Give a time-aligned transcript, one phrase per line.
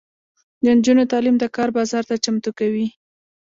[0.63, 2.87] د نجونو تعلیم د کار بازار ته چمتو کوي.